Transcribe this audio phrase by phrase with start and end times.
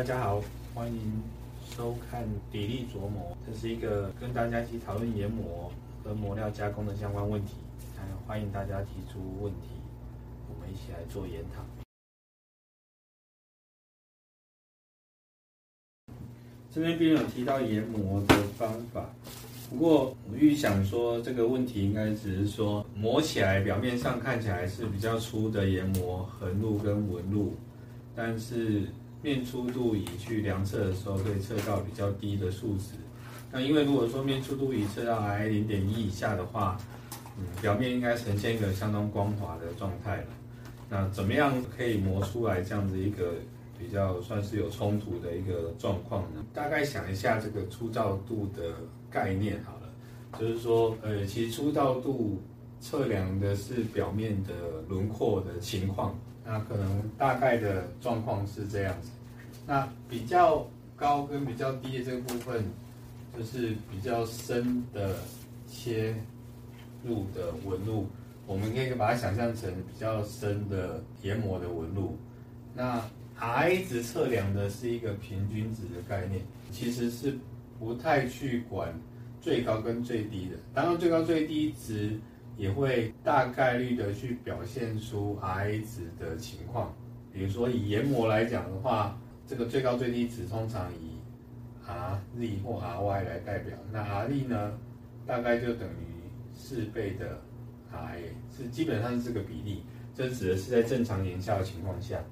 [0.00, 0.42] 大家好，
[0.72, 1.22] 欢迎
[1.76, 5.70] 收看砥砺琢磨，这是一个跟大家一起讨论研磨
[6.02, 7.52] 和磨料加工的相关问题，
[8.26, 9.68] 欢迎大家提出问题，
[10.48, 11.62] 我们一起来做研讨。
[16.72, 19.10] 这边并有提到研磨的方法，
[19.68, 27.52] 不过我预想说这个问题应该只是说磨起来表面上看起来是比较粗的研磨横路跟纹路，
[28.16, 28.88] 但是。
[29.22, 32.94] 面粗度仪去量测的时候，可以测到比较低的数值。
[33.52, 36.78] 那因为如果说面粗度仪测到 I 零点一以下的话，
[37.38, 40.26] 嗯，表面应该呈现一个相当光滑的状态了。
[40.88, 43.34] 那怎么样可以磨出来这样子一个
[43.78, 46.44] 比较算是有冲突的一个状况呢？
[46.52, 48.74] 大概想一下这个粗糙度的
[49.10, 52.42] 概念好了，就是说，呃，其实粗糙度
[52.80, 54.52] 测量的是表面的
[54.88, 56.18] 轮廓的情况。
[56.42, 59.10] 那可能大概的状况是这样子，
[59.66, 62.64] 那比较高跟比较低的这个部分，
[63.38, 65.14] 就是比较深的
[65.68, 66.12] 切
[67.04, 68.06] 入的纹路，
[68.46, 72.18] 我们可以把它想象成比较深的研磨的纹路。
[72.74, 73.00] 那
[73.38, 77.38] I 值测量的是一个平均值的概念，其实是
[77.78, 78.92] 不太去管
[79.40, 82.18] 最高跟最低的，当然最高最低值。
[82.60, 86.94] 也会大概率的去表现出 R 值的情况，
[87.32, 91.16] 比如说以研磨来讲的话，这个最高最低值通常以
[91.86, 94.78] R Z 或 R Y 来代表，那 R Z 呢，
[95.26, 97.40] 大概就等于四倍的
[97.90, 99.82] R A，是基本上是这个比例，
[100.14, 102.22] 这指的是在正常年效的情况下，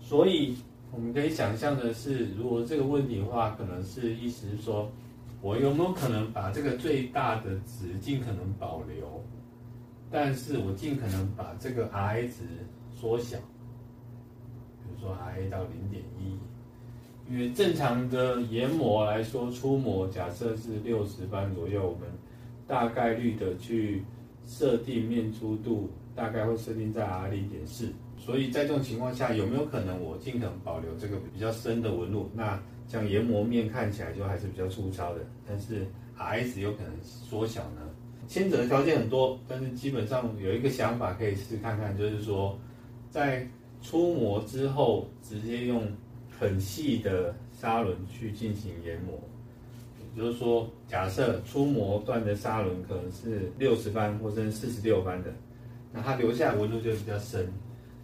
[0.00, 0.56] 所以
[0.90, 4.90] 我们可以想象的是，如果这个问题的话，可能是意思是说，
[5.42, 9.22] 我有没有可能把这个最大的值尽可能保留？
[10.12, 12.44] 但是我尽可能把这个 R 值
[12.94, 16.38] 缩小，比如说 R 到零点一，
[17.32, 22.06] 因为正常的研磨来说，粗磨假设是六十番左右，我们
[22.68, 24.04] 大概率的去
[24.44, 27.90] 设定面粗度，大概会设定在 R 零点四。
[28.18, 32.30] 所以在这种情况下，有没有可能我尽可能保留这个比较深的纹路？
[32.34, 35.86] 那像研磨面看起来就还是比较粗糙的，但是
[36.18, 37.80] R 值有可能缩小呢？
[38.28, 42.58] 牵扯的条件很多，但是基本上有一个想法可以试看看，就是说，
[43.10, 43.46] 在
[43.82, 45.86] 出磨之后，直接用
[46.38, 49.18] 很细的砂轮去进行研磨。
[49.98, 55.32] 也就是说，假设出磨段的砂轮可能是六十番或者四十六番的，
[55.92, 57.52] 那它留下纹路就比较深。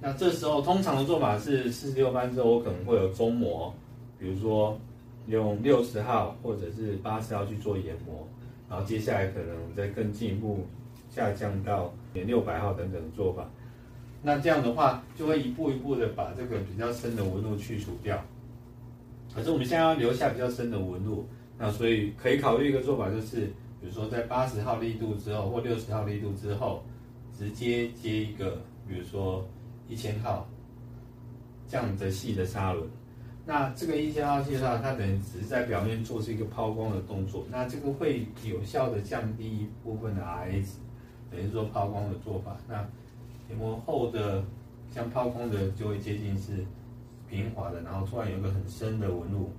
[0.00, 3.74] 那这时候通常的做法是四十六番之后，我可能会有中磨，
[4.18, 4.78] 比如说
[5.26, 8.26] 用六十号或者是八十号去做研磨。
[8.68, 10.66] 然后接下来可能再更进一步
[11.10, 13.48] 下降到连六百号等等的做法，
[14.22, 18.20] 那这样的话就会一步一步的把这个比较深的纹路去除掉。
[19.34, 21.26] 可是我们现在要留下比较深的纹路，
[21.58, 23.46] 那所以可以考虑一个做法就是，
[23.80, 26.84] 比如说在八十号力度之后或六十号力度之后，
[27.36, 29.46] 直接接一个，比如说
[29.88, 30.48] 一千号
[31.68, 32.88] 这样的细的砂轮。
[33.46, 40.78] 那这个一千号介绍，它等于只是在表面做是一个抛光的动作，那这个会有效的降低一部分的 RA 值，
[41.30, 42.56] 等于说抛光的做法。
[42.68, 42.76] 那
[43.50, 44.42] 研磨后的
[44.90, 46.64] 像抛光的就会接近是
[47.28, 49.50] 平滑的，然后突然有一个很深的纹路，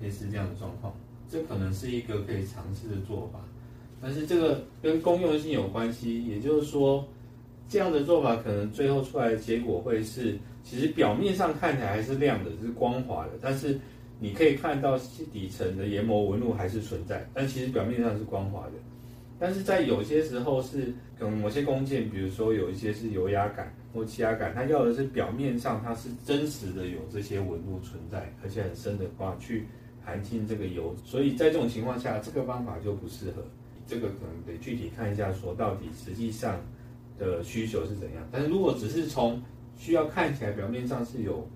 [0.00, 0.94] 类似这样的状况，
[1.28, 3.40] 这可能是一个可以尝试的做法。
[4.00, 7.06] 但是这个跟公用性有关系，也就是说。
[7.70, 10.38] 这样的做法可能最后出来的结果会是，
[10.68, 13.80] 其实表面上看起来还是亮的，是光滑的，但是
[14.20, 14.98] 你可以看到
[15.32, 18.72] 底层的研磨纹路还是存在，但其实表面上是光滑的。
[19.38, 29.66] 但是在有些时候是，可能某些工件，比如说有一些是油压感或气压感，它要的是表面上它是真实的有这些纹路存在，而且很深的话去
[30.04, 33.42] 含进这个油，所以在这种情况下，这个方法就不适合。
[33.86, 36.60] 这个可能得具体看一下，说到底实际上。
[37.18, 38.24] 的需求是怎样？
[38.30, 39.42] 但是如果只是从
[39.78, 41.48] 需要看起来表面上是有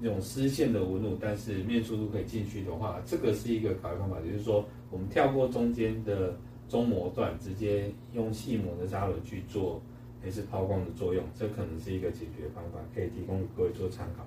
[0.00, 4.20] 那种丝线的纹路，但是面粗度可以进去的话，这个是一个考虑方法。
[4.20, 6.38] 就是说，我们跳过中间的
[6.68, 9.80] 中模段，直接用细模的砂轮去做
[10.22, 14.26] 类似抛光的作用，这可能是一个解决方法，可以提供给各位做参考。